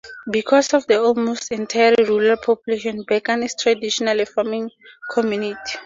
[0.31, 4.71] Because of the almost entirely rural population, Bekan is traditionally a farming
[5.11, 5.73] community.